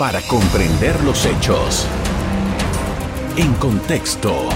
[0.00, 1.86] para comprender los hechos.
[3.36, 4.48] En contexto.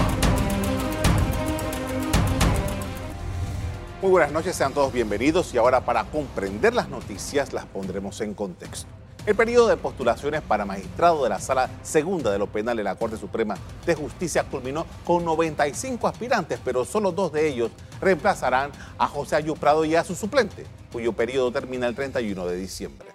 [4.01, 8.33] Muy buenas noches, sean todos bienvenidos y ahora para comprender las noticias las pondremos en
[8.33, 8.87] contexto.
[9.27, 12.95] El periodo de postulaciones para magistrado de la Sala Segunda de lo Penal de la
[12.95, 13.55] Corte Suprema
[13.85, 17.69] de Justicia culminó con 95 aspirantes, pero solo dos de ellos
[18.01, 23.09] reemplazarán a José Ayuprado y a su suplente, cuyo periodo termina el 31 de diciembre.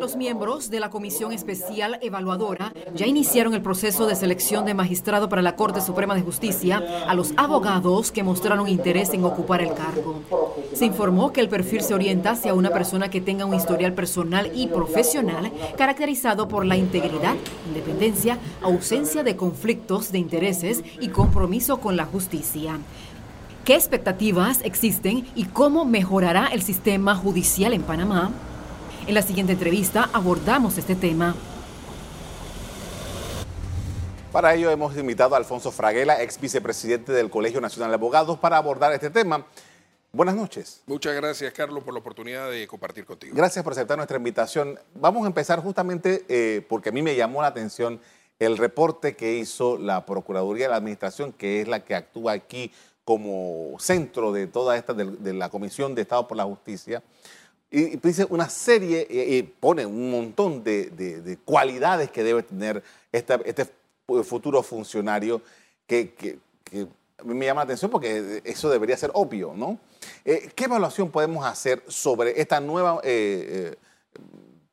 [0.00, 5.28] Los miembros de la Comisión Especial Evaluadora ya iniciaron el proceso de selección de magistrado
[5.28, 9.74] para la Corte Suprema de Justicia a los abogados que mostraron interés en ocupar el
[9.74, 10.22] cargo.
[10.72, 14.50] Se informó que el perfil se orienta hacia una persona que tenga un historial personal
[14.54, 17.34] y profesional caracterizado por la integridad,
[17.66, 22.78] independencia, ausencia de conflictos de intereses y compromiso con la justicia.
[23.64, 28.30] ¿Qué expectativas existen y cómo mejorará el sistema judicial en Panamá?
[29.08, 31.34] En la siguiente entrevista abordamos este tema.
[34.30, 38.58] Para ello hemos invitado a Alfonso Fraguela, ex vicepresidente del Colegio Nacional de Abogados, para
[38.58, 39.46] abordar este tema.
[40.12, 40.82] Buenas noches.
[40.84, 43.34] Muchas gracias, Carlos, por la oportunidad de compartir contigo.
[43.34, 44.78] Gracias por aceptar nuestra invitación.
[44.94, 48.02] Vamos a empezar justamente eh, porque a mí me llamó la atención
[48.38, 52.72] el reporte que hizo la Procuraduría de la Administración, que es la que actúa aquí
[53.04, 57.02] como centro de toda esta, de, de la Comisión de Estado por la Justicia,
[57.70, 63.66] y, dice una serie, y, pone un montón de, cualidades que debe tener este
[64.24, 65.42] futuro funcionario
[65.86, 66.38] que,
[67.24, 69.78] me llama la atención porque eso debería ser obvio, ¿no?
[70.24, 73.76] Eh, ¿Qué evaluación podemos hacer sobre esta nueva eh, eh,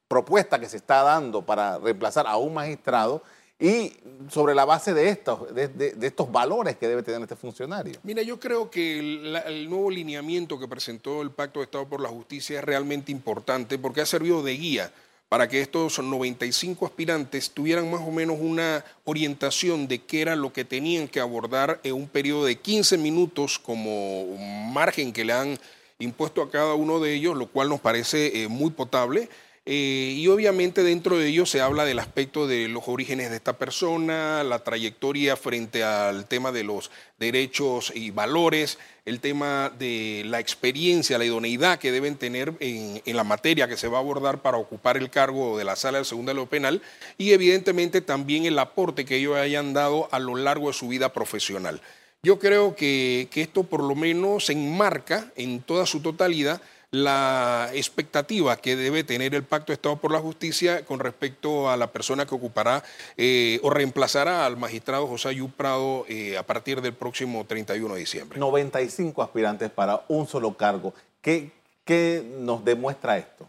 [0.07, 3.23] propuesta que se está dando para reemplazar a un magistrado
[3.59, 3.93] y
[4.29, 7.93] sobre la base de estos, de, estos valores que debe tener este funcionario.
[8.03, 12.09] Mira, yo creo que el, nuevo lineamiento que presentó el Pacto de Estado por la
[12.09, 14.91] Justicia es realmente importante porque ha servido de guía
[15.29, 20.53] para que estos 95 aspirantes tuvieran más o menos una orientación de qué era lo
[20.53, 24.37] que tenían que abordar en un periodo de 15 minutos como
[24.71, 25.57] margen que le han
[25.99, 29.29] impuesto a cada uno de ellos, lo cual nos parece eh, muy potable.
[29.67, 33.53] Eh, y obviamente dentro de ello se habla del aspecto de los orígenes de esta
[33.53, 40.39] persona, la trayectoria frente al tema de los derechos y valores, el tema de la
[40.39, 44.57] experiencia, la idoneidad que deben tener en, la materia que se va a abordar para
[44.57, 46.83] ocupar el cargo de la sala del segundo de lo penal
[47.17, 51.11] y evidentemente también el aporte que ellos hayan dado a lo largo de su vida
[51.11, 51.81] profesional.
[52.21, 56.61] Yo creo que, que esto por lo menos se enmarca en toda su totalidad
[56.95, 61.77] la expectativa que debe tener el Pacto de Estado por la Justicia con respecto a
[61.77, 62.83] la persona que ocupará
[63.17, 67.99] eh, o reemplazará al magistrado José Ayú Prado eh, a partir del próximo 31 de
[67.99, 68.39] diciembre.
[68.39, 70.93] 95 aspirantes para un solo cargo.
[71.21, 71.51] ¿Qué,
[71.83, 73.47] qué nos demuestra esto?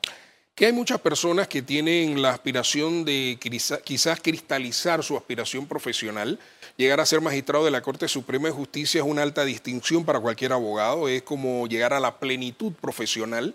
[0.56, 6.38] que hay muchas personas que tienen la aspiración de quizás cristalizar su aspiración profesional.
[6.76, 10.20] Llegar a ser magistrado de la Corte Suprema de Justicia es una alta distinción para
[10.20, 13.54] cualquier abogado, es como llegar a la plenitud profesional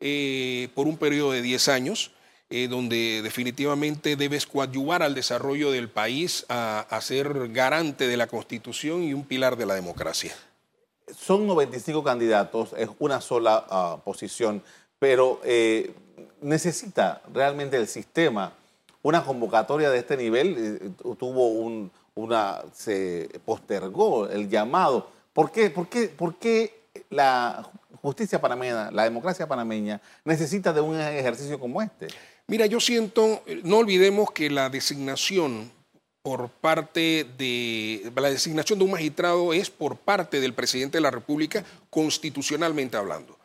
[0.00, 2.12] eh, por un periodo de 10 años.
[2.54, 9.02] Eh, donde definitivamente debes coadyuvar al desarrollo del país a, ser garante de la Constitución
[9.02, 10.34] y un pilar de la democracia.
[11.16, 14.62] Son 95 candidatos, es una sola ah, posición,
[14.98, 15.94] pero eh,
[16.42, 18.52] necesita realmente el sistema
[19.00, 20.94] una convocatoria de este nivel.
[21.18, 25.10] Tuvo un, una, se postergó el llamado.
[25.32, 31.00] ¿Por qué, por qué, por qué la justicia panameña, la democracia panameña necesita de un
[31.00, 32.08] ejercicio como este?
[32.46, 35.70] Mira, yo siento, no olvidemos que la designación
[36.22, 41.10] por parte de la designación de un magistrado es por parte del presidente de la
[41.10, 43.38] República constitucionalmente hablando.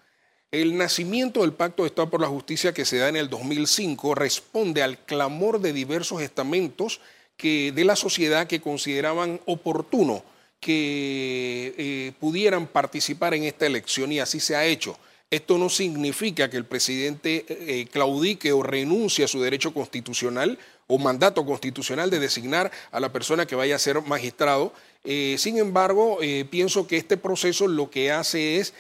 [0.52, 4.16] El nacimiento del Pacto de Estado por la Justicia que se da en el 2005
[4.16, 7.02] responde al clamor de diversos estamentos
[7.38, 10.24] que, de la sociedad que consideraban oportuno
[10.60, 14.98] que eh, pudieran participar en esta elección y así se ha hecho.
[15.30, 20.58] Esto no significa que el presidente eh, claudique o renuncie a su derecho constitucional
[20.88, 24.74] o mandato constitucional de designar a la persona que vaya a ser magistrado.
[25.04, 26.20] Eh, sin embargo,
[26.50, 28.74] pienso que este proceso lo que hace es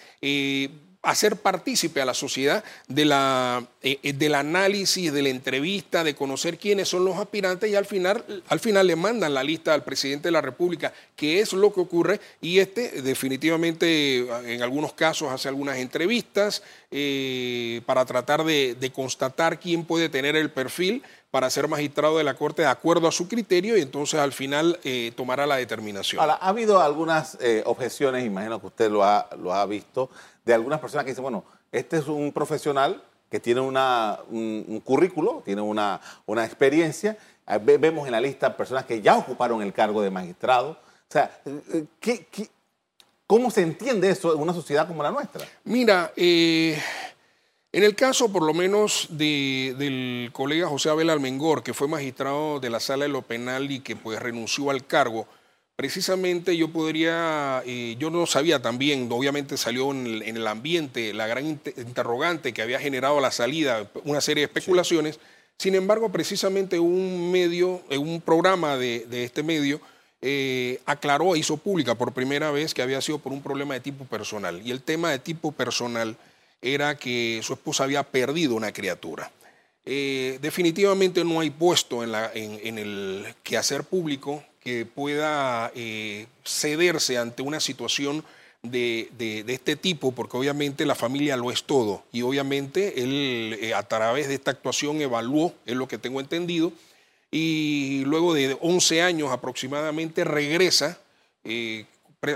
[1.01, 6.15] hacer partícipe a la sociedad de la, eh, eh, del análisis, de la entrevista, de
[6.15, 9.83] conocer quiénes son los aspirantes y al final, al final le mandan la lista al
[9.83, 14.19] presidente de la República, qué es lo que ocurre y este definitivamente
[14.53, 20.49] en algunos casos hace algunas entrevistas eh, para tratar de, constatar quién puede tener el
[20.49, 24.33] perfil para ser magistrado de la Corte de acuerdo a su criterio y entonces al
[24.33, 24.79] final
[25.15, 26.21] tomará la determinación.
[26.21, 30.09] Ahora, ha habido algunas objeciones, imagino que usted lo ha, lo ha visto,
[30.45, 35.41] de algunas personas que dicen, bueno, este es un profesional que tiene una, un, currículo,
[35.43, 37.17] tiene una, una experiencia.
[37.47, 40.71] Eh, vemos en la lista personas que ya ocuparon el cargo de magistrado.
[40.71, 42.27] O sea, eh, ¿qué,
[43.25, 45.45] cómo se entiende eso en una sociedad como la nuestra?
[45.65, 46.81] Mira, eh,
[47.77, 52.71] en el caso por lo menos del colega José Abel Almengor, que fue magistrado de
[52.71, 55.27] la sala de lo penal y que pues renunció al cargo,
[55.75, 61.45] precisamente yo podría, eh, yo no sabía también, obviamente salió en el, ambiente la gran
[61.45, 65.19] interrogante que había generado la salida, una serie de especulaciones.
[65.59, 69.81] Sin embargo, precisamente un medio, eh, un programa de, este medio,
[70.23, 73.81] eh, aclaró e hizo pública por primera vez que había sido por un problema de
[73.81, 74.65] tipo personal.
[74.65, 76.17] Y el tema de tipo personal
[76.61, 79.31] era que su esposa había perdido una criatura.
[79.85, 87.41] definitivamente no hay puesto en, la, en el quehacer público que pueda eh, cederse ante
[87.41, 88.25] una situación
[88.63, 89.07] de,
[89.47, 92.03] este tipo, porque obviamente la familia lo es todo.
[92.11, 96.73] Y obviamente él eh, a través de esta actuación evaluó, es lo que tengo entendido,
[97.31, 100.99] y luego de 11 años aproximadamente regresa
[101.45, 101.85] eh,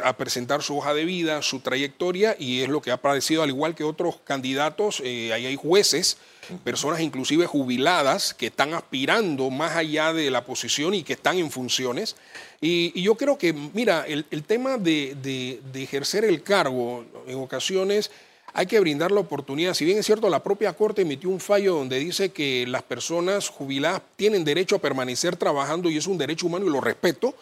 [0.03, 3.49] a presentar su hoja de vida, su trayectoria, y es lo que ha parecido, al
[3.49, 6.17] igual que otros candidatos, ahí hay jueces
[6.63, 11.51] personas inclusive jubiladas que están aspirando más allá de la posición y que están en
[11.51, 12.15] funciones.
[12.59, 18.11] Y, yo creo que, mira, el, tema de, ejercer el cargo en ocasiones
[18.53, 19.73] hay que brindar la oportunidad.
[19.73, 23.47] Si bien es cierto, la propia Corte emitió un fallo donde dice que las personas
[23.47, 27.33] jubiladas tienen derecho a permanecer trabajando y es un derecho humano y lo respeto.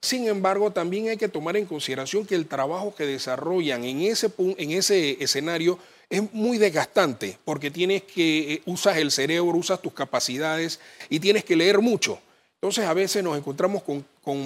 [0.00, 4.30] Sin embargo, también hay que tomar en consideración que el trabajo que desarrollan en ese,
[4.38, 5.78] en ese escenario
[6.08, 10.80] es muy desgastante porque tienes que, eh, usas el cerebro, usas tus capacidades
[11.10, 12.20] y tienes que leer mucho.
[12.54, 14.04] Entonces a veces nos encontramos con,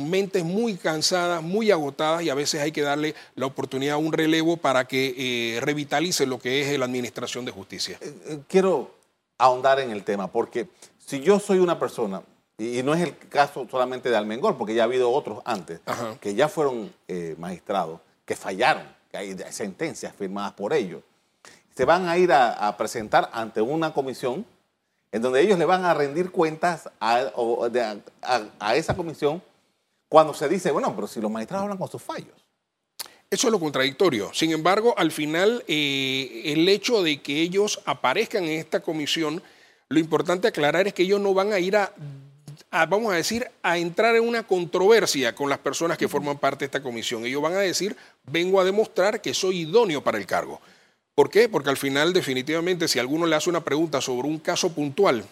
[0.08, 4.12] mentes muy cansadas, muy agotadas y a veces hay que darle la oportunidad a un
[4.12, 7.98] relevo para que eh, revitalice lo que es la administración de justicia.
[8.00, 8.94] Eh, quiero
[9.38, 10.68] ahondar en el tema porque
[10.98, 12.22] si yo soy una persona,
[12.62, 15.80] y, no es el caso solamente de Almengor, porque ya ha habido otros antes,
[16.20, 16.92] que ya fueron
[17.38, 21.02] magistrados, que fallaron, que hay sentencias firmadas por ellos
[21.74, 24.44] se van a ir a, presentar ante una comisión
[25.10, 27.30] en donde ellos le van a rendir cuentas a,
[28.74, 29.42] esa comisión
[30.08, 32.34] cuando se dice, bueno, pero si los magistrados hablan con sus fallos.
[33.30, 34.30] Eso es lo contradictorio.
[34.34, 39.42] Sin embargo, al final, eh, el hecho de que ellos aparezcan en esta comisión,
[39.88, 41.94] lo importante aclarar es que ellos no van a ir a,
[42.70, 46.66] vamos a decir, a entrar en una controversia con las personas que forman parte de
[46.66, 47.24] esta comisión.
[47.24, 50.60] Ellos van a decir, vengo a demostrar que soy idóneo para el cargo.
[51.14, 51.48] ¿Por qué?
[51.48, 55.24] Porque al final definitivamente si alguno le hace una pregunta sobre un caso puntual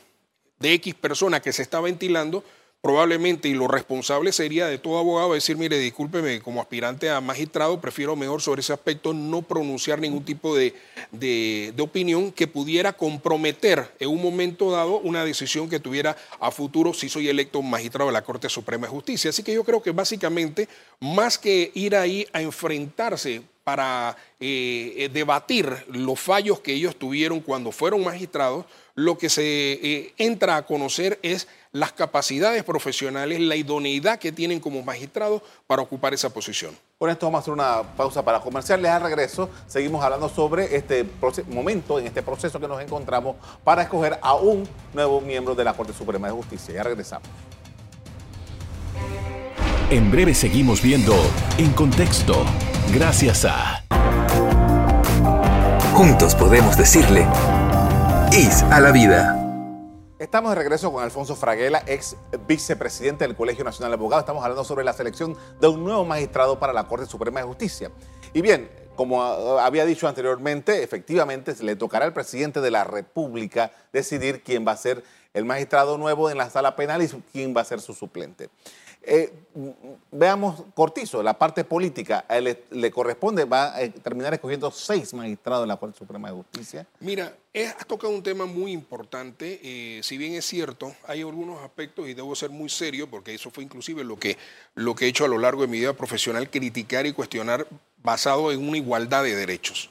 [0.58, 2.44] de X persona que se está ventilando,
[2.82, 7.80] probablemente y lo responsable sería de todo abogado decir, mire, discúlpeme, como aspirante a magistrado,
[7.80, 10.74] prefiero mejor sobre ese aspecto no pronunciar ningún tipo de,
[11.12, 16.94] de, opinión que pudiera comprometer en un momento dado una decisión que tuviera a futuro
[16.94, 19.30] si soy electo magistrado de la Corte Suprema de Justicia.
[19.30, 20.68] Así que yo creo que básicamente,
[21.00, 27.40] más que ir ahí a enfrentarse para eh, eh, debatir los fallos que ellos tuvieron
[27.40, 33.54] cuando fueron magistrados, lo que se eh, entra a conocer es las capacidades profesionales, la
[33.54, 36.76] idoneidad que tienen como magistrados para ocupar esa posición.
[36.98, 38.90] Con esto vamos a hacer una pausa para comerciales.
[38.90, 41.06] Al regreso seguimos hablando sobre este
[41.48, 45.74] momento, en este proceso que nos encontramos para escoger a un nuevo miembro de la
[45.74, 46.74] Corte Suprema de Justicia.
[46.74, 47.28] Ya regresamos.
[49.90, 51.16] En breve seguimos viendo
[51.58, 52.44] En Contexto
[52.92, 53.84] gracias a...
[55.94, 57.26] Juntos podemos decirle
[58.32, 59.39] IS a la vida.
[60.20, 62.14] Estamos de regreso con Alfonso Fraguela, ex
[62.46, 64.24] vicepresidente del Colegio Nacional de Abogados.
[64.24, 67.90] Estamos hablando sobre la selección de un nuevo magistrado para la Corte Suprema de Justicia.
[68.34, 74.42] Y bien, como había dicho anteriormente, efectivamente le tocará al presidente de la República decidir
[74.42, 77.64] quién va a ser el magistrado nuevo en la sala penal y quién va a
[77.64, 78.50] ser su suplente.
[79.02, 79.32] Eh,
[80.12, 82.24] veamos Cortizo, la parte política,
[82.70, 86.86] le, corresponde, va a terminar escogiendo seis magistrados de la Corte Suprema de Justicia.
[87.00, 92.08] Mira, has tocado un tema muy importante, eh, si bien es cierto, hay algunos aspectos
[92.08, 94.36] y debo ser muy serio, porque eso fue inclusive lo que,
[94.74, 97.66] lo que he hecho a lo largo de mi vida profesional, criticar y cuestionar
[98.02, 99.90] basado en una igualdad de derechos.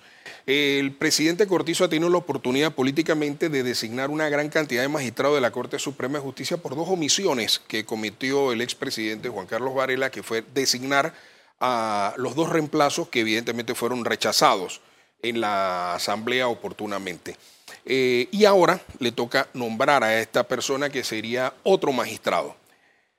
[0.52, 5.36] El presidente Cortizo ha tenido la oportunidad políticamente de designar una gran cantidad de magistrados
[5.36, 9.76] de la Corte Suprema de Justicia por dos omisiones que cometió el expresidente Juan Carlos
[9.76, 11.14] Varela, que fue designar
[11.60, 14.82] a los dos reemplazos que evidentemente fueron rechazados
[15.22, 17.38] en la Asamblea oportunamente.
[17.86, 22.56] Eh, y ahora le toca nombrar a esta persona que sería otro magistrado.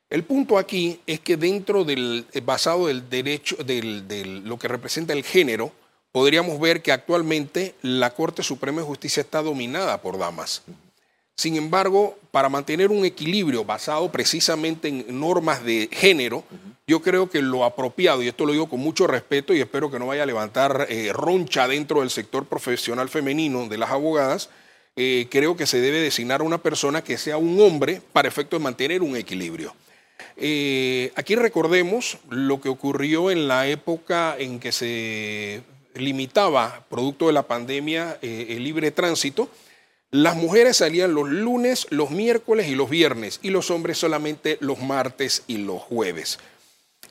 [0.08, 5.22] El punto aquí es que dentro del, basado del derecho, de lo que representa el
[5.22, 5.72] género,
[6.12, 10.62] podríamos ver que actualmente la Corte Suprema de Justicia está dominada por damas.
[11.36, 16.44] Sin embargo, para mantener un equilibrio basado precisamente en normas de género,
[16.86, 19.98] yo creo que lo apropiado, y esto lo digo con mucho respeto y espero que
[19.98, 24.50] no vaya a levantar eh, roncha dentro del sector profesional femenino de las abogadas,
[24.96, 28.58] eh, creo que se debe designar a una persona que sea un hombre para efecto
[28.58, 29.74] de mantener un equilibrio.
[30.36, 35.62] Eh, aquí recordemos lo que ocurrió en la época en que se
[36.00, 39.48] limitaba, producto de la pandemia, el libre tránsito
[40.12, 44.80] las mujeres salían los lunes, los miércoles y los viernes y los hombres solamente los
[44.80, 46.40] martes y los jueves.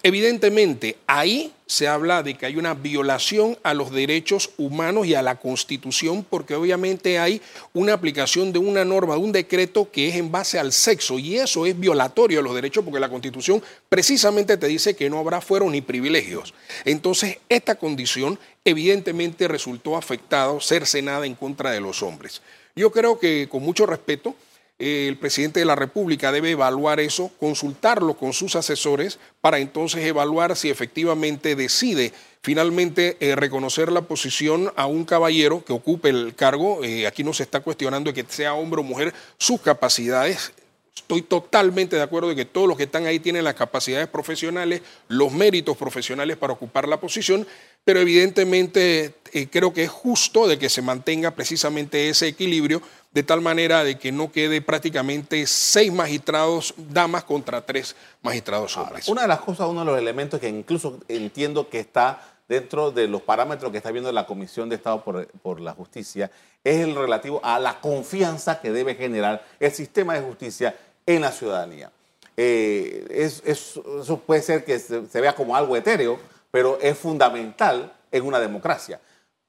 [0.01, 5.21] Evidentemente, ahí se habla de que hay una violación a los derechos humanos y a
[5.21, 7.41] la Constitución, porque obviamente hay
[7.73, 11.37] una aplicación de una norma, de un decreto que es en base al sexo, y
[11.37, 15.41] eso es violatorio a los derechos, porque la Constitución precisamente te dice que no habrá
[15.41, 16.53] fueros ni privilegios.
[16.85, 22.41] Entonces, esta condición evidentemente resultó afectada, cercenada en contra de los hombres.
[22.75, 24.33] Yo creo que con mucho respeto,
[24.79, 30.55] el presidente de la República debe evaluar eso, consultarlo con sus asesores para entonces evaluar
[30.55, 36.83] si efectivamente decide finalmente eh, reconocer la posición a un caballero que ocupe el cargo.
[36.83, 40.53] Eh, aquí no se está cuestionando que sea hombre o mujer, sus capacidades.
[40.95, 44.81] Estoy totalmente de acuerdo de que todos los que están ahí tienen las capacidades profesionales,
[45.07, 47.47] los méritos profesionales para ocupar la posición,
[47.83, 52.81] pero evidentemente eh, creo que es justo de que se mantenga precisamente ese equilibrio
[53.11, 59.07] de tal manera de que no quede prácticamente seis magistrados damas contra tres magistrados hombres.
[59.07, 63.07] una de las cosas, uno de los elementos que incluso entiendo que está dentro de
[63.07, 66.31] los parámetros que está viendo la Comisión de Estado por, la Justicia
[66.63, 70.75] es el relativo a la confianza que debe generar el sistema de justicia
[71.05, 71.91] en la ciudadanía.
[72.35, 73.05] Eh,
[73.45, 76.19] eso puede ser que se vea como algo etéreo,
[76.51, 78.99] pero es fundamental en una democracia.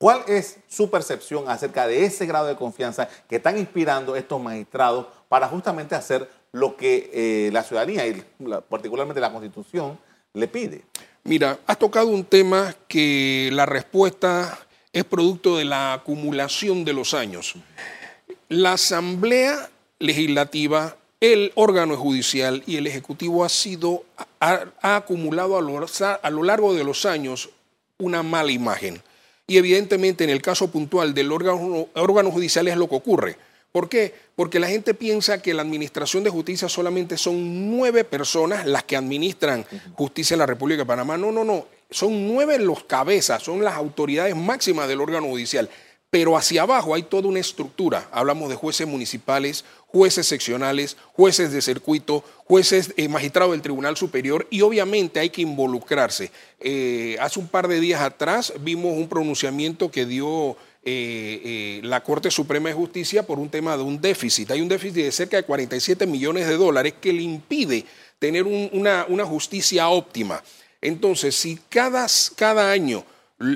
[0.01, 5.09] ¿Cuál es su percepción acerca de ese grado de confianza que están inspirando estos magistrados
[5.29, 8.25] para justamente hacer lo que eh, la ciudadanía y
[8.71, 9.99] particularmente la Constitución
[10.33, 10.85] le pide?
[11.25, 14.59] Mira, has tocado un tema que la respuesta
[14.91, 17.57] es producto de la acumulación de los años.
[18.49, 24.07] La Asamblea Legislativa, el órgano judicial y el Ejecutivo ha sido,
[24.41, 27.51] ha, acumulado a lo largo de los años
[27.99, 29.03] una mala imagen.
[29.51, 31.89] Y evidentemente en el caso puntual del órgano,
[32.31, 33.37] judicial es lo que ocurre.
[33.73, 34.15] ¿Por qué?
[34.37, 38.97] Porque la gente piensa que la administración de justicia solamente son nueve personas las que
[38.97, 41.19] administran justicia en la República de Panamá.
[41.19, 41.67] No, no, no.
[41.91, 45.69] Son nueve los cabezas, son las autoridades máximas del órgano judicial.
[46.11, 48.09] Pero hacia abajo hay toda una estructura.
[48.11, 54.47] Hablamos de jueces municipales, jueces seccionales, jueces de circuito, jueces eh, magistrados del Tribunal Superior
[54.51, 56.33] y obviamente hay que involucrarse.
[56.59, 62.31] Eh, hace un par de días atrás vimos un pronunciamiento que dio eh, la Corte
[62.31, 64.51] Suprema de Justicia por un tema de un déficit.
[64.51, 67.85] Hay un déficit de cerca de 47 millones de dólares que le impide
[68.19, 70.43] tener una, justicia óptima.
[70.81, 73.05] Entonces, si cada, cada año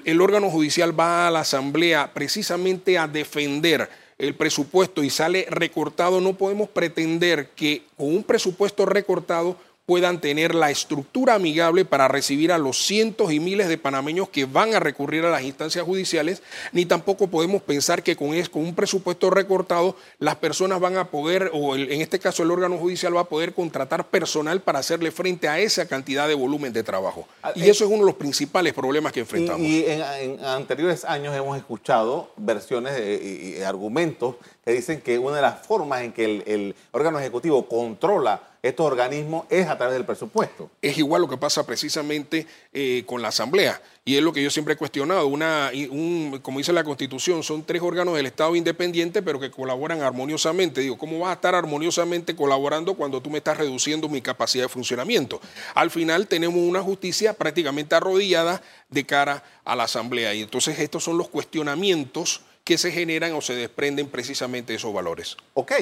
[0.04, 3.88] el órgano judicial va a la Asamblea precisamente a defender
[4.18, 10.54] el presupuesto y sale recortado, no podemos pretender que con un presupuesto recortado puedan tener
[10.54, 14.80] la estructura amigable para recibir a los cientos y miles de panameños que van a
[14.80, 20.36] recurrir a las instancias judiciales, ni tampoco podemos pensar que con, un presupuesto recortado las
[20.36, 24.08] personas van a poder, o en este caso el órgano judicial va a poder contratar
[24.08, 27.28] personal para hacerle frente a esa cantidad de volumen de trabajo.
[27.42, 29.60] Ah, y eh, eso es uno de los principales problemas que enfrentamos.
[29.60, 35.66] Y, en, anteriores años hemos escuchado versiones y, argumentos que dicen que una de las
[35.66, 40.70] formas en que el órgano ejecutivo controla estos organismos es a través del presupuesto.
[40.80, 43.78] Es igual lo que pasa precisamente eh, con la Asamblea.
[44.06, 45.26] Y es lo que yo siempre he cuestionado.
[45.26, 45.70] Una,
[46.40, 50.80] como dice la Constitución, son tres órganos del Estado independientes, pero que colaboran armoniosamente.
[50.80, 54.70] Digo, ¿cómo vas a estar armoniosamente colaborando cuando tú me estás reduciendo mi capacidad de
[54.70, 55.42] funcionamiento?
[55.74, 60.32] Al final tenemos una justicia prácticamente arrodillada de cara a la Asamblea.
[60.32, 64.92] Y entonces estos son los cuestionamientos que se generan o se desprenden precisamente de esos
[64.92, 65.36] valores.
[65.52, 65.72] Ok,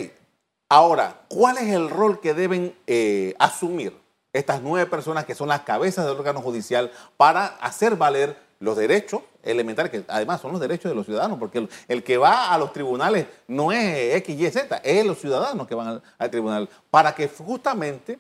[0.73, 3.93] Ahora, ¿cuál es el rol que deben eh, asumir
[4.33, 9.21] estas nueve personas que son las cabezas del órgano judicial para hacer valer los derechos
[9.43, 12.73] elementales, que además son los derechos de los ciudadanos, porque el, que va a los
[12.73, 17.29] tribunales no es X, Y, Z, es los ciudadanos que van al tribunal, para que
[17.29, 18.19] justamente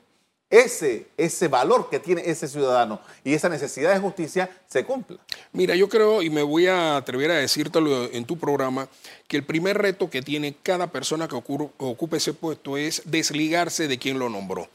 [0.52, 5.16] ese, ese valor que tiene ese ciudadano y esa necesidad de justicia se cumpla.
[5.52, 8.86] Mira, yo creo, y me voy a atrever a decírtelo en tu programa,
[9.26, 13.98] que el primer reto que tiene cada persona que ocupe ese puesto es desligarse de
[13.98, 14.68] quien lo nombró.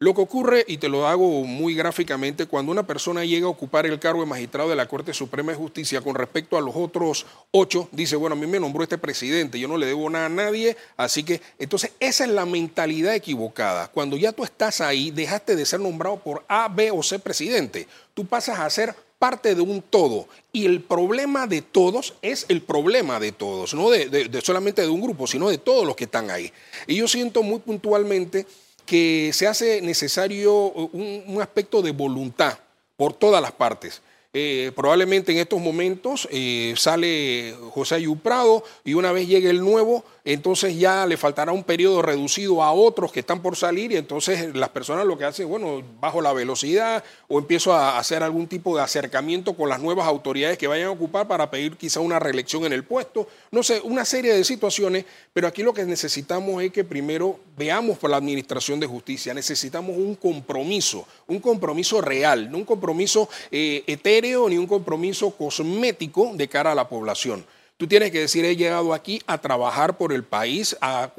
[0.00, 3.86] Lo que ocurre, y te lo hago muy gráficamente, cuando una persona llega a ocupar
[3.86, 7.26] el cargo de magistrado de la Corte Suprema de Justicia con respecto a los otros
[7.52, 10.30] ocho, dice, bueno, a mí me nombró este presidente, yo no le debo nada a
[10.30, 13.86] nadie, así que, entonces, esa es la mentalidad equivocada.
[13.86, 17.86] Cuando ya tú estás ahí, dejaste de ser nombrado por A, B o C presidente,
[18.14, 20.28] tú pasas a ser parte de un todo.
[20.52, 25.00] Y el problema de todos es el problema de todos, no de, solamente de un
[25.00, 26.52] grupo, sino de todos los que están ahí.
[26.86, 28.44] Y yo siento muy puntualmente
[28.86, 32.58] que se hace necesario un, aspecto de voluntad
[32.96, 34.02] por todas las partes.
[34.32, 40.04] Eh, probablemente en estos momentos eh, sale José Ayuprado y una vez llegue el nuevo,
[40.24, 44.54] entonces ya le faltará un periodo reducido a otros que están por salir y entonces
[44.54, 48.74] las personas lo que hacen, bueno, bajo la velocidad o empiezo a hacer algún tipo
[48.74, 52.64] de acercamiento con las nuevas autoridades que vayan a ocupar para pedir quizá una reelección
[52.64, 55.04] en el puesto, no sé, una serie de situaciones,
[55.34, 59.94] pero aquí lo que necesitamos es que primero veamos por la administración de justicia, necesitamos
[59.94, 66.48] un compromiso, un compromiso real, no un compromiso eh, etéreo ni un compromiso cosmético de
[66.48, 67.44] cara a la población.
[67.76, 71.10] Tú tienes que decir, he llegado aquí a trabajar por el país, a,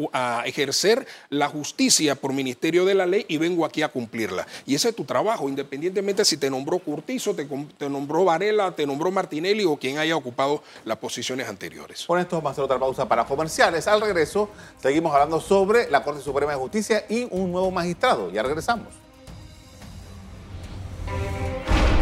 [0.45, 4.47] ejercer la justicia por ministerio de la ley y vengo aquí a cumplirla.
[4.65, 7.45] Y ese es tu trabajo, independientemente si te nombró Curtizo, te,
[7.89, 12.05] nombró Varela, te nombró Martinelli o quien haya ocupado las posiciones anteriores.
[12.05, 13.85] Con esto vamos a hacer otra pausa para comerciales.
[13.89, 14.49] Al regreso
[14.81, 18.31] seguimos hablando sobre la Corte Suprema de Justicia y un nuevo magistrado.
[18.31, 18.93] Ya regresamos.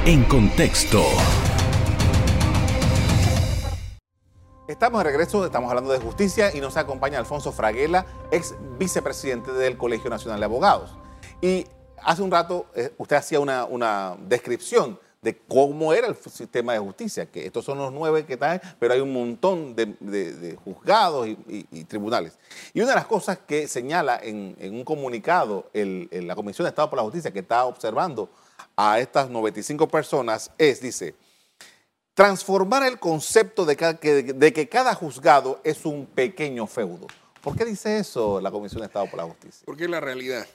[0.06, 1.04] En contexto.
[4.66, 9.78] Estamos de regreso, estamos hablando de justicia y nos acompaña Alfonso Fraguela, ex vicepresidente del
[9.78, 10.96] Colegio Nacional de Abogados.
[11.42, 11.68] Y
[12.02, 17.26] hace un rato eh, usted hacía una, descripción de cómo era el sistema de justicia,
[17.26, 22.40] que estos son los nueve que están, pero hay un montón de, juzgados y, tribunales.
[22.74, 26.98] Y una de las cosas que señala en, un comunicado la Comisión de Estado por
[26.98, 28.30] la Justicia, que está observando
[28.78, 31.16] a estas 95 personas, es, dice,
[32.14, 37.08] transformar el concepto de, que, cada juzgado es un pequeño feudo.
[37.42, 39.64] ¿Por qué dice eso la Comisión de Estado por la Justicia?
[39.66, 40.48] Porque es la realidad.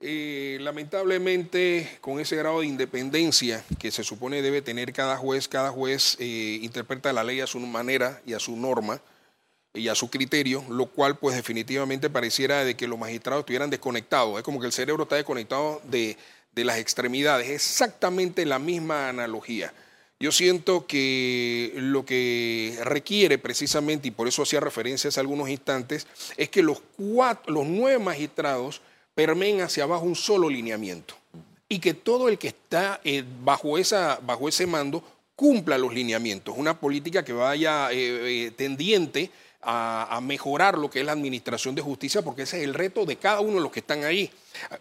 [0.00, 5.70] Eh, lamentablemente, con ese grado de independencia que se supone debe tener cada juez, cada
[5.70, 9.00] juez eh, interpreta la ley a su manera y a su norma
[9.74, 14.38] y a su criterio, lo cual pues definitivamente pareciera de que los magistrados estuvieran desconectados.
[14.38, 16.16] Es como que el cerebro está desconectado de,
[16.52, 17.50] de las extremidades.
[17.50, 19.72] Exactamente la misma analogía.
[20.22, 26.06] Yo siento que lo que requiere precisamente, y por eso hacía referencia hace algunos instantes,
[26.36, 28.82] es que los, cuatro, los nueve magistrados
[29.14, 31.14] permeen hacia abajo un solo lineamiento
[31.70, 35.02] y que todo el que está eh, bajo, esa, bajo ese mando
[35.34, 39.30] cumpla los lineamientos, una política que vaya eh, eh, tendiente
[39.62, 43.06] a, a, mejorar lo que es la administración de justicia, porque ese es el reto
[43.06, 44.30] de cada uno de los que están ahí.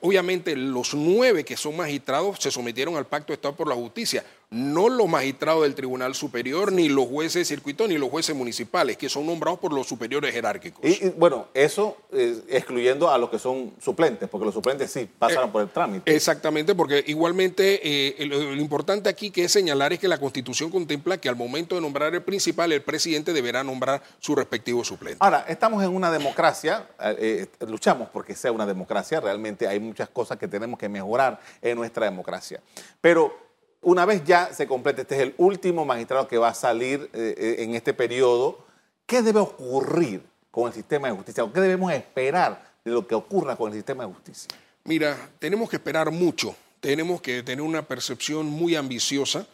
[0.01, 4.25] Obviamente los nueve que son magistrados se sometieron al Pacto de Estado por la Justicia,
[4.51, 8.97] no los magistrados del Tribunal Superior, ni los jueces de circuito, ni los jueces municipales,
[8.97, 10.83] que son nombrados por los superiores jerárquicos.
[10.83, 15.51] Y, bueno, eso excluyendo a los que son suplentes, porque los suplentes sí pasaron eh,
[15.51, 16.15] por el trámite.
[16.15, 21.17] Exactamente, porque igualmente eh, lo, importante aquí que es señalar es que la Constitución contempla
[21.17, 25.17] que al momento de nombrar el principal, el presidente deberá nombrar su respectivo suplente.
[25.19, 30.39] Ahora, estamos en una democracia, eh, luchamos porque sea una democracia, realmente hay muchas cosas
[30.39, 32.61] que tenemos que mejorar en nuestra democracia.
[32.99, 33.48] Pero
[33.81, 37.35] una vez ya se complete, este es el último magistrado que va a salir eh,
[37.37, 38.65] eh, en este periodo,
[39.05, 41.43] ¿qué debe ocurrir con el sistema de justicia?
[41.43, 44.49] ¿O qué debemos esperar de lo que ocurra con el sistema de justicia?
[44.83, 49.47] Mira, tenemos que esperar mucho, tenemos que tener una percepción muy ambiciosa.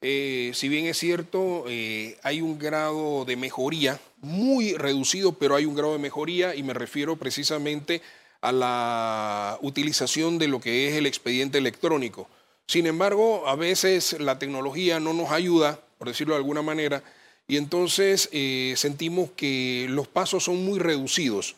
[0.00, 5.76] Eh, si bien es cierto, hay un grado de mejoría muy reducido, pero hay un
[5.76, 8.02] grado de mejoría y me refiero precisamente
[8.40, 12.28] a la utilización de lo que es el expediente electrónico.
[12.72, 17.02] Sin embargo, a veces la tecnología no nos ayuda, por decirlo de alguna manera,
[17.46, 21.54] y entonces eh, sentimos que los pasos son muy reducidos.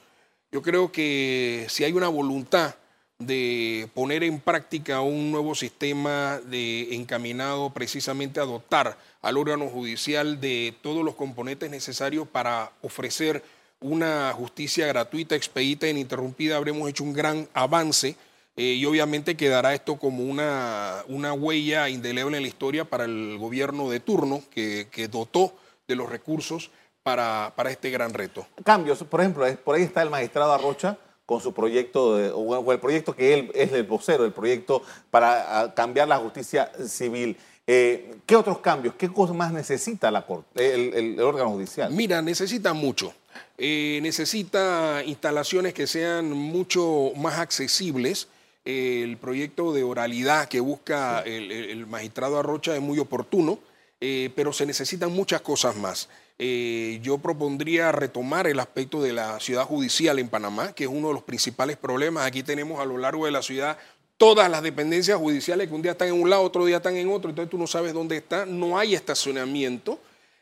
[0.51, 2.75] Yo creo que si hay una voluntad
[3.21, 10.41] de poner en práctica un nuevo sistema de encaminado precisamente a dotar al órgano judicial
[10.41, 13.45] de todos los componentes necesarios para ofrecer
[13.81, 18.17] una justicia gratuita, expedita e ininterrumpida, habremos hecho un gran avance
[18.57, 23.37] eh, y obviamente quedará esto como una, una huella indeleble en la historia para el
[23.39, 25.55] gobierno de turno que, dotó
[25.89, 26.71] de los recursos
[27.03, 28.47] para, para, este gran reto.
[28.65, 33.17] Cambios, por ejemplo, por ahí está el magistrado Arrocha con su proyecto, o el proyecto
[33.17, 37.37] que él es el vocero, el proyecto para cambiar la justicia civil.
[37.67, 41.91] Eh, ¿Qué otros cambios, qué cosas más necesita la corte, el, órgano judicial?
[41.93, 43.15] Mira, necesita mucho.
[43.57, 48.29] Eh, necesita instalaciones que sean mucho más accesibles
[48.65, 53.59] el proyecto de oralidad que busca el, magistrado Arrocha es muy oportuno,
[54.01, 56.09] eh, pero se necesitan muchas cosas más.
[56.39, 61.09] Eh, yo propondría retomar el aspecto de la ciudad judicial en Panamá, que es uno
[61.09, 62.27] de los principales problemas.
[62.27, 63.79] Aquí tenemos a lo largo de la ciudad
[64.17, 67.09] todas las dependencias judiciales que un día están en un lado, otro día están en
[67.11, 69.99] otro, entonces tú no sabes dónde está, no hay estacionamiento.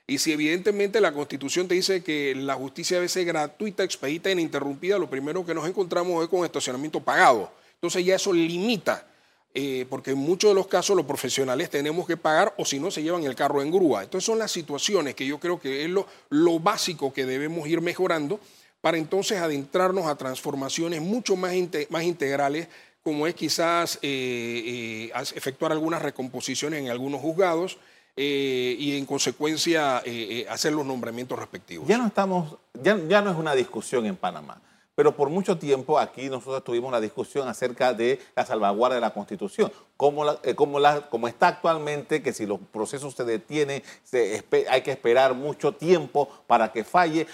[0.07, 4.33] Y si evidentemente la Constitución te dice que la justicia debe ser gratuita, expedita e
[4.33, 7.51] ininterrumpida, lo primero que nos encontramos es con estacionamiento pagado.
[7.83, 9.05] Entonces ya eso limita,
[9.53, 12.93] eh, porque en muchos de los casos los profesionales tenemos que pagar o si no
[12.93, 14.05] se llevan el carro en grúa.
[14.05, 18.39] Entonces son las situaciones que yo creo que es lo, básico que debemos ir mejorando
[18.81, 21.55] para entonces adentrarnos a transformaciones mucho más,
[21.89, 22.69] más integrales,
[23.03, 27.79] como es quizás eh, eh, efectuar algunas recomposiciones en algunos juzgados.
[28.15, 30.05] y en consecuencia
[30.49, 31.89] hacer los nombramientos respectivos.
[31.89, 34.61] Ya no estamos, ya, ya no es una discusión en Panamá
[34.95, 39.15] pero por mucho tiempo aquí nosotros tuvimos la discusión acerca de la salvaguarda de la
[39.15, 43.83] Constitución, como, eh, como, está actualmente, que si los procesos se detienen,
[44.71, 47.27] hay que esperar mucho tiempo para que falle.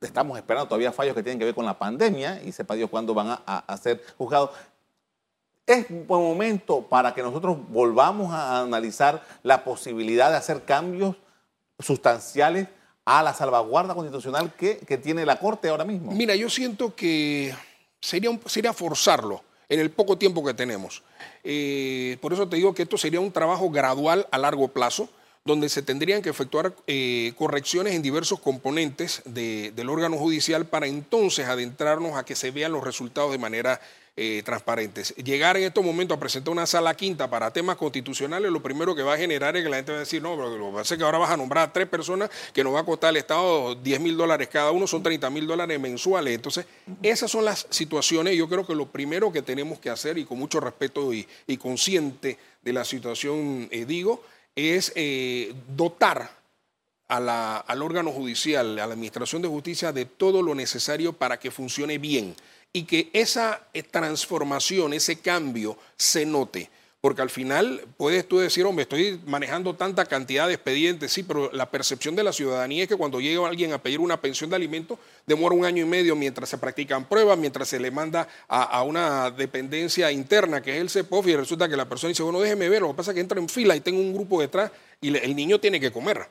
[0.00, 3.12] Estamos esperando todavía fallos que tienen que ver con la pandemia y sepa Dios cuándo
[3.12, 4.50] van a, a ser juzgados.
[5.66, 11.16] Es un buen momento para que nosotros volvamos a analizar la posibilidad de hacer cambios
[11.78, 12.68] sustanciales
[13.06, 16.12] a la salvaguarda constitucional que, tiene la Corte ahora mismo?
[16.12, 17.54] Mira, yo siento que
[18.00, 21.02] sería, sería forzarlo en el poco tiempo que tenemos.
[21.44, 25.08] Eh, por eso te digo que esto sería un trabajo gradual a largo plazo,
[25.44, 31.46] donde se tendrían que efectuar eh, correcciones en diversos componentes del órgano judicial para entonces
[31.46, 33.80] adentrarnos a que se vean los resultados de manera
[34.18, 35.14] eh, transparentes.
[35.16, 39.02] Llegar en estos momentos a presentar una sala quinta para temas constitucionales, lo primero que
[39.02, 40.94] va a generar es que la gente va a decir, no, pero lo que pasa
[40.94, 43.18] es que ahora vas a nombrar a tres personas que nos va a costar al
[43.18, 46.34] Estado 10 mil dólares cada uno, son 30 mil dólares mensuales.
[46.34, 46.64] Entonces,
[47.02, 48.34] esas son las situaciones.
[48.36, 51.26] Yo creo que lo primero que tenemos que hacer, y con mucho respeto y,
[51.58, 54.24] consciente de la situación, eh, digo,
[54.54, 56.30] es eh, dotar
[57.08, 61.98] al órgano judicial, a la Administración de Justicia, de todo lo necesario para que funcione
[61.98, 62.34] bien
[62.72, 66.70] y que esa eh, transformación, ese cambio se note.
[67.00, 71.52] Porque al final puedes tú decir, hombre, estoy manejando tanta cantidad de expedientes, sí, pero
[71.52, 74.56] la percepción de la ciudadanía es que cuando llega alguien a pedir una pensión de
[74.56, 78.82] alimentos, demora un año y medio mientras se practican pruebas, mientras se le manda a,
[78.82, 82.68] una dependencia interna, que es el CEPOF, y resulta que la persona dice, bueno, déjeme
[82.68, 85.16] ver, lo que pasa es que entra en fila y tengo un grupo detrás y
[85.16, 86.26] el niño tiene que comer.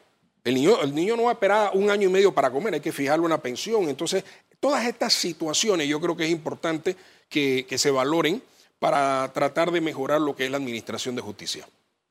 [0.46, 2.80] El niño, el niño no va a esperar un año y medio para comer, hay
[2.80, 3.90] que fijarle una pensión.
[3.90, 4.24] Entonces,
[4.60, 6.96] todas estas situaciones yo creo que es importante
[7.28, 8.42] que, se valoren
[8.78, 11.68] para tratar de mejorar lo que es la administración de justicia.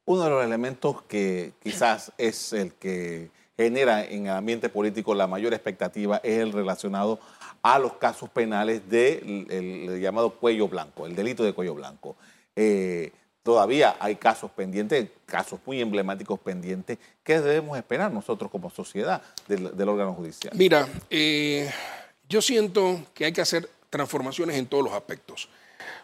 [0.07, 5.29] Uno de los elementos que quizás es el que genera en el ambiente político la
[5.29, 7.20] mayor expectativa es el relacionado
[7.62, 12.16] a los casos penales del llamado cuello blanco, el delito de cuello blanco.
[12.57, 13.12] Eh,
[13.44, 16.98] todavía hay casos pendientes, casos muy emblemáticos pendientes.
[17.22, 20.52] ¿Qué debemos esperar nosotros como sociedad del, órgano judicial?
[20.57, 21.70] Mira, eh,
[22.28, 25.48] yo siento que hay que hacer transformaciones en todos los aspectos.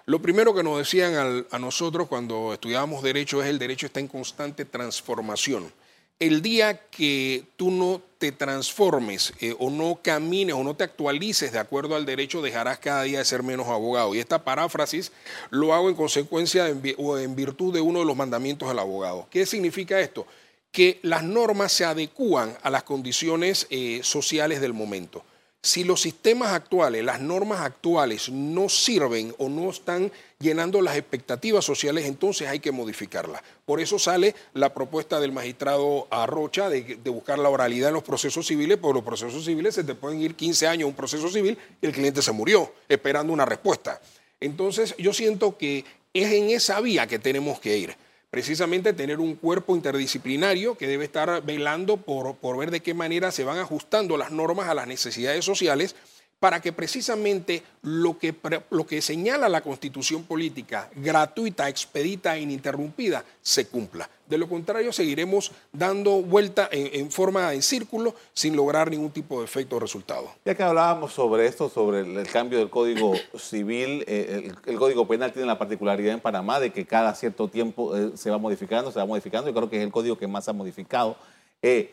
[0.06, 4.08] Lo primero que nos decían a nosotros cuando estudiábamos derecho es el derecho está en
[4.08, 5.72] constante transformación.
[6.20, 11.52] El día que tú no te transformes eh, o no camines o no te actualices
[11.52, 14.14] de acuerdo al derecho, dejarás cada día de ser menos abogado.
[14.14, 15.12] Y esta paráfrasis
[15.48, 16.66] lo hago en consecuencia
[16.98, 19.28] o en virtud de uno de los mandamientos del abogado.
[19.30, 20.26] ¿Qué significa esto?
[20.70, 25.24] Que las normas se adecúan a las condiciones eh, sociales del momento.
[25.62, 31.64] Si los sistemas actuales, las normas actuales no sirven o no están llenando las expectativas
[31.64, 33.42] sociales, entonces hay que modificarlas.
[33.66, 38.46] Por eso sale la propuesta del magistrado Arrocha de, buscar la oralidad en los procesos
[38.46, 41.86] civiles, porque los procesos civiles se te pueden ir 15 años un proceso civil y
[41.86, 44.00] el cliente se murió esperando una respuesta.
[44.40, 47.94] Entonces yo siento que es en esa vía que tenemos que ir
[48.30, 53.32] precisamente tener un cuerpo interdisciplinario que debe estar velando por, por, ver de qué manera
[53.32, 55.96] se van ajustando las normas a las necesidades sociales
[56.40, 58.34] para que precisamente lo que,
[58.70, 64.08] lo que señala la constitución política, gratuita, expedita e ininterrumpida, se cumpla.
[64.26, 69.44] De lo contrario, seguiremos dando vuelta en, forma en círculo sin lograr ningún tipo de
[69.44, 70.30] efecto o resultado.
[70.44, 75.32] Ya que hablábamos sobre esto, sobre el, cambio del Código Civil, eh, el, Código Penal
[75.32, 78.98] tiene la particularidad en Panamá de que cada cierto tiempo eh, se va modificando, se
[78.98, 79.50] va modificando.
[79.50, 81.16] Yo creo que es el código que más ha modificado.
[81.60, 81.92] Eh,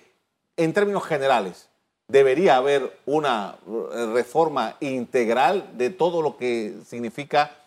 [0.56, 1.67] en términos generales,
[2.08, 7.58] debería haber una eh, reforma integral de todo lo que significa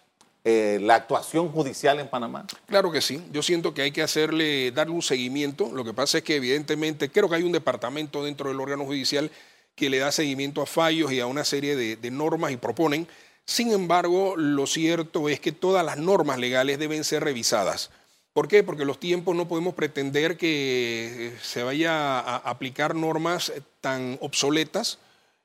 [0.43, 2.47] eh, la actuación judicial en Panamá?
[2.67, 3.23] Claro que sí.
[3.31, 5.71] Yo siento que hay que hacerle, darle un seguimiento.
[5.73, 9.31] Lo que pasa es que evidentemente creo que hay un departamento dentro del órgano judicial
[9.75, 13.07] que le da seguimiento a fallos y a una serie de, normas y proponen.
[13.45, 17.91] Sin embargo, lo cierto es que todas las normas legales deben ser revisadas.
[18.33, 18.63] ¿Por qué?
[18.63, 24.99] Porque los tiempos no podemos pretender que se vaya a aplicar normas tan obsoletas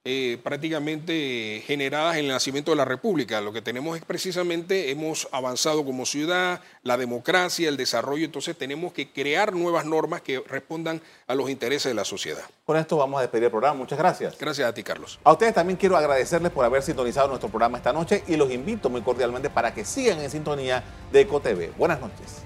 [0.08, 3.42] eh, prácticamente generadas en el nacimiento de la República.
[3.42, 8.94] Lo que tenemos es precisamente, hemos avanzado como ciudad, la democracia, el desarrollo, entonces tenemos
[8.94, 12.44] que crear nuevas normas que respondan a los intereses de la sociedad.
[12.66, 13.80] Con esto vamos a despedir el programa.
[13.80, 14.38] Muchas gracias.
[14.38, 15.20] Gracias a ti, Carlos.
[15.24, 18.92] A ustedes también quiero agradecerles por haber sintonizado nuestro programa esta noche y los invito
[18.92, 21.76] muy cordialmente para que sigan en sintonía de EcoTV.
[21.78, 22.46] Buenas noches.